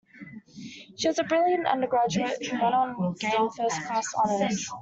She 0.97 1.07
was 1.07 1.19
a 1.19 1.23
brilliant 1.25 1.67
undergraduate 1.67 2.43
who 2.47 2.59
went 2.59 2.73
on 2.73 2.95
to 3.13 3.27
gain 3.29 3.51
first 3.51 3.85
class 3.85 4.11
honours 4.15 4.67